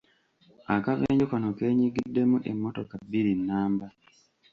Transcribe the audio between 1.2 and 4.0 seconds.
kano kenyigiddemu emmotoka bbiri nnamba.